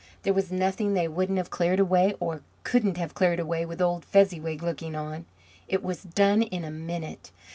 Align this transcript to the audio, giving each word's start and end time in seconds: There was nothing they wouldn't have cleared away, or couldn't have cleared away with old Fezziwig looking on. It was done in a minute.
There 0.23 0.33
was 0.33 0.51
nothing 0.51 0.95
they 0.95 1.07
wouldn't 1.07 1.37
have 1.37 1.51
cleared 1.51 1.79
away, 1.79 2.15
or 2.19 2.41
couldn't 2.63 2.97
have 2.97 3.13
cleared 3.13 3.39
away 3.39 3.67
with 3.67 3.79
old 3.83 4.03
Fezziwig 4.03 4.63
looking 4.63 4.95
on. 4.95 5.25
It 5.67 5.83
was 5.83 6.01
done 6.01 6.41
in 6.41 6.65
a 6.65 6.71
minute. 6.71 7.29